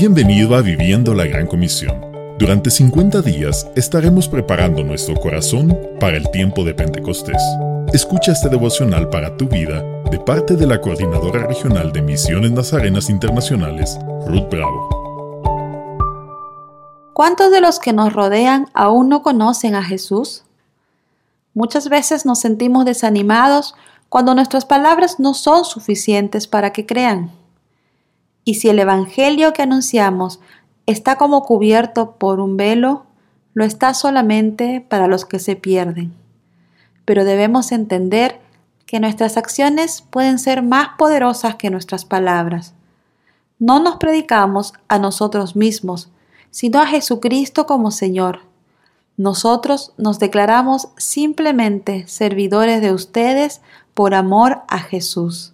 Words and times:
Bienvenido 0.00 0.54
a 0.54 0.62
Viviendo 0.62 1.12
la 1.12 1.24
Gran 1.26 1.48
Comisión. 1.48 2.00
Durante 2.38 2.70
50 2.70 3.20
días 3.20 3.68
estaremos 3.74 4.28
preparando 4.28 4.84
nuestro 4.84 5.16
corazón 5.16 5.76
para 5.98 6.16
el 6.16 6.30
tiempo 6.30 6.62
de 6.62 6.72
Pentecostés. 6.72 7.42
Escucha 7.92 8.30
este 8.30 8.48
devocional 8.48 9.10
para 9.10 9.36
tu 9.36 9.48
vida 9.48 9.82
de 10.08 10.20
parte 10.20 10.54
de 10.54 10.68
la 10.68 10.80
Coordinadora 10.80 11.48
Regional 11.48 11.90
de 11.90 12.02
Misiones 12.02 12.52
Nazarenas 12.52 13.10
Internacionales, 13.10 13.98
Ruth 14.24 14.48
Bravo. 14.48 14.88
¿Cuántos 17.12 17.50
de 17.50 17.60
los 17.60 17.80
que 17.80 17.92
nos 17.92 18.12
rodean 18.12 18.68
aún 18.74 19.08
no 19.08 19.24
conocen 19.24 19.74
a 19.74 19.82
Jesús? 19.82 20.44
Muchas 21.54 21.88
veces 21.88 22.24
nos 22.24 22.38
sentimos 22.38 22.84
desanimados 22.84 23.74
cuando 24.08 24.36
nuestras 24.36 24.64
palabras 24.64 25.18
no 25.18 25.34
son 25.34 25.64
suficientes 25.64 26.46
para 26.46 26.72
que 26.72 26.86
crean. 26.86 27.32
Y 28.48 28.54
si 28.54 28.70
el 28.70 28.78
Evangelio 28.78 29.52
que 29.52 29.60
anunciamos 29.60 30.40
está 30.86 31.16
como 31.16 31.42
cubierto 31.42 32.12
por 32.12 32.40
un 32.40 32.56
velo, 32.56 33.04
lo 33.52 33.62
está 33.62 33.92
solamente 33.92 34.80
para 34.80 35.06
los 35.06 35.26
que 35.26 35.38
se 35.38 35.54
pierden. 35.54 36.14
Pero 37.04 37.26
debemos 37.26 37.72
entender 37.72 38.40
que 38.86 39.00
nuestras 39.00 39.36
acciones 39.36 40.00
pueden 40.00 40.38
ser 40.38 40.62
más 40.62 40.92
poderosas 40.96 41.56
que 41.56 41.68
nuestras 41.68 42.06
palabras. 42.06 42.72
No 43.58 43.80
nos 43.80 43.96
predicamos 43.96 44.72
a 44.88 44.98
nosotros 44.98 45.54
mismos, 45.54 46.08
sino 46.50 46.80
a 46.80 46.86
Jesucristo 46.86 47.66
como 47.66 47.90
Señor. 47.90 48.40
Nosotros 49.18 49.92
nos 49.98 50.18
declaramos 50.18 50.88
simplemente 50.96 52.08
servidores 52.08 52.80
de 52.80 52.94
ustedes 52.94 53.60
por 53.92 54.14
amor 54.14 54.62
a 54.68 54.78
Jesús. 54.78 55.52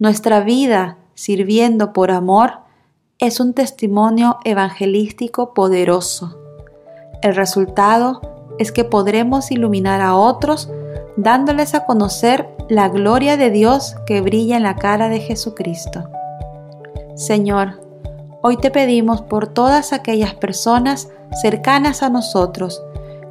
Nuestra 0.00 0.40
vida 0.40 0.98
sirviendo 1.14 1.92
por 1.92 2.10
amor 2.10 2.60
es 3.18 3.40
un 3.40 3.54
testimonio 3.54 4.38
evangelístico 4.44 5.54
poderoso. 5.54 6.38
El 7.22 7.34
resultado 7.34 8.20
es 8.58 8.72
que 8.72 8.84
podremos 8.84 9.50
iluminar 9.50 10.00
a 10.00 10.16
otros 10.16 10.68
dándoles 11.16 11.74
a 11.74 11.84
conocer 11.86 12.48
la 12.68 12.88
gloria 12.88 13.36
de 13.36 13.50
Dios 13.50 13.96
que 14.06 14.20
brilla 14.20 14.56
en 14.56 14.62
la 14.62 14.76
cara 14.76 15.08
de 15.08 15.20
Jesucristo. 15.20 16.08
Señor, 17.14 17.80
hoy 18.42 18.56
te 18.56 18.70
pedimos 18.70 19.22
por 19.22 19.46
todas 19.46 19.92
aquellas 19.92 20.34
personas 20.34 21.08
cercanas 21.40 22.02
a 22.02 22.10
nosotros 22.10 22.82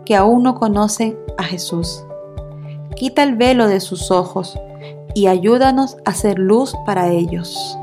que 0.05 0.15
aún 0.15 0.43
no 0.43 0.55
conocen 0.55 1.17
a 1.37 1.43
Jesús 1.43 2.03
quita 2.93 3.23
el 3.23 3.35
velo 3.35 3.67
de 3.67 3.79
sus 3.79 4.11
ojos 4.11 4.57
y 5.13 5.27
ayúdanos 5.27 5.97
a 6.05 6.13
ser 6.13 6.39
luz 6.39 6.73
para 6.85 7.09
ellos. 7.09 7.77